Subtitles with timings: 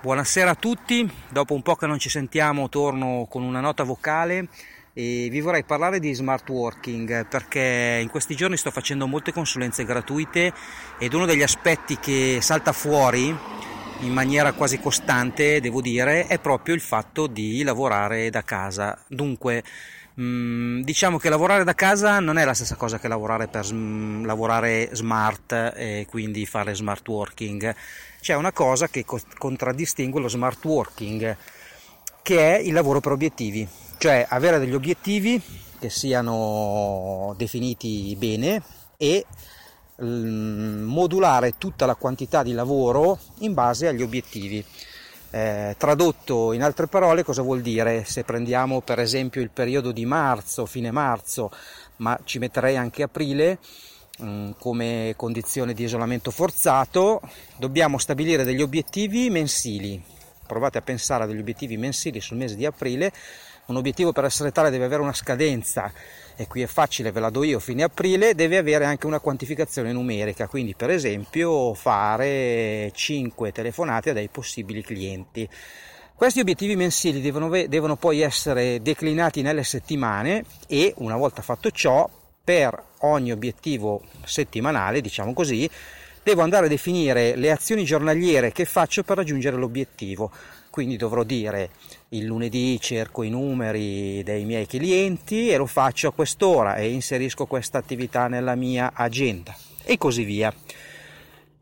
[0.00, 4.46] Buonasera a tutti, dopo un po' che non ci sentiamo torno con una nota vocale
[4.92, 9.84] e vi vorrei parlare di smart working perché in questi giorni sto facendo molte consulenze
[9.84, 10.52] gratuite
[11.00, 13.36] ed uno degli aspetti che salta fuori
[14.00, 18.96] in maniera quasi costante, devo dire, è proprio il fatto di lavorare da casa.
[19.06, 19.62] Dunque,
[20.20, 24.90] mm, diciamo che lavorare da casa non è la stessa cosa che lavorare per lavorare
[24.92, 27.74] smart e quindi fare smart working
[28.20, 31.36] c'è una cosa che contraddistingue lo smart working,
[32.22, 33.66] che è il lavoro per obiettivi,
[33.98, 35.40] cioè avere degli obiettivi
[35.78, 38.60] che siano definiti bene
[38.96, 39.24] e
[40.04, 44.64] modulare tutta la quantità di lavoro in base agli obiettivi.
[45.30, 48.04] Eh, tradotto in altre parole cosa vuol dire?
[48.04, 51.50] Se prendiamo per esempio il periodo di marzo, fine marzo,
[51.96, 53.58] ma ci metterei anche aprile,
[54.20, 57.20] Mm, come condizione di isolamento forzato,
[57.56, 60.02] dobbiamo stabilire degli obiettivi mensili.
[60.44, 63.12] Provate a pensare a degli obiettivi mensili sul mese di aprile.
[63.68, 65.92] Un obiettivo per essere tale deve avere una scadenza
[66.36, 69.92] e qui è facile, ve la do io, fine aprile, deve avere anche una quantificazione
[69.92, 75.46] numerica, quindi per esempio fare 5 telefonate a dei possibili clienti.
[76.14, 82.08] Questi obiettivi mensili devono, devono poi essere declinati nelle settimane e una volta fatto ciò
[82.42, 85.68] per ogni obiettivo settimanale, diciamo così,
[86.22, 90.30] devo andare a definire le azioni giornaliere che faccio per raggiungere l'obiettivo.
[90.70, 91.70] Quindi dovrò dire
[92.10, 97.46] il lunedì cerco i numeri dei miei clienti e lo faccio a quest'ora e inserisco
[97.46, 100.54] questa attività nella mia agenda e così via.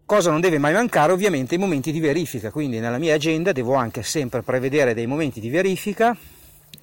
[0.04, 1.12] Cosa non deve mai mancare?
[1.12, 5.40] Ovviamente i momenti di verifica, quindi nella mia agenda devo anche sempre prevedere dei momenti
[5.40, 6.16] di verifica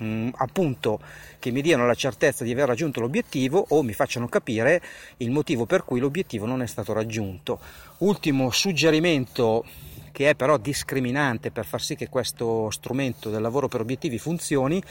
[0.04, 1.00] mm, appunto
[1.40, 4.82] che mi diano la certezza di aver raggiunto l'obiettivo o mi facciano capire
[5.18, 7.60] il motivo per cui l'obiettivo non è stato raggiunto.
[8.00, 9.66] Ultimo suggerimento
[10.12, 14.82] che è però discriminante per far sì che questo strumento del lavoro per obiettivi funzioni,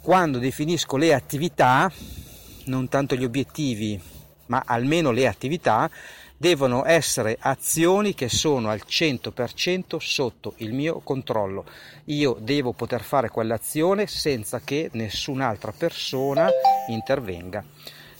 [0.00, 1.90] quando definisco le attività,
[2.64, 4.00] non tanto gli obiettivi,
[4.46, 5.88] ma almeno le attività,
[6.38, 11.64] devono essere azioni che sono al 100% sotto il mio controllo.
[12.04, 16.48] Io devo poter fare quell'azione senza che nessun'altra persona
[16.88, 17.64] intervenga.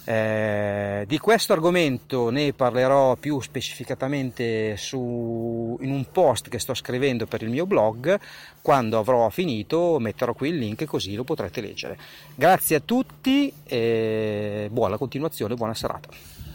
[0.05, 7.27] Eh, di questo argomento ne parlerò più specificatamente su, in un post che sto scrivendo
[7.27, 8.19] per il mio blog.
[8.63, 11.99] Quando avrò finito metterò qui il link così lo potrete leggere.
[12.35, 16.48] Grazie a tutti e buona continuazione, buona serata.